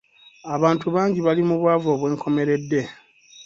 Abantu 0.55 0.85
bangi 0.95 1.19
bali 1.25 1.41
mu 1.49 1.55
bwavu 1.61 1.87
obw'enkomeredde. 1.95 2.81